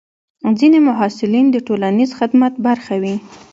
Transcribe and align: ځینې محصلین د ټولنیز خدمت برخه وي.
ځینې 0.59 0.79
محصلین 0.87 1.45
د 1.51 1.57
ټولنیز 1.67 2.09
خدمت 2.19 2.53
برخه 2.65 2.95
وي. 3.01 3.15